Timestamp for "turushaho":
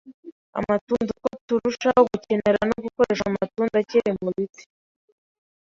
1.47-2.01